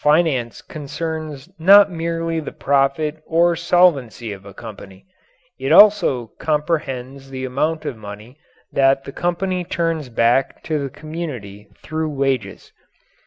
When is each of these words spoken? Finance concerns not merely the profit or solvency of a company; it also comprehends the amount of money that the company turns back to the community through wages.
Finance 0.00 0.60
concerns 0.60 1.48
not 1.58 1.90
merely 1.90 2.38
the 2.40 2.52
profit 2.52 3.22
or 3.24 3.56
solvency 3.56 4.30
of 4.30 4.44
a 4.44 4.52
company; 4.52 5.06
it 5.58 5.72
also 5.72 6.26
comprehends 6.38 7.30
the 7.30 7.46
amount 7.46 7.86
of 7.86 7.96
money 7.96 8.36
that 8.70 9.04
the 9.04 9.12
company 9.12 9.64
turns 9.64 10.10
back 10.10 10.62
to 10.64 10.78
the 10.78 10.90
community 10.90 11.68
through 11.82 12.10
wages. 12.10 12.70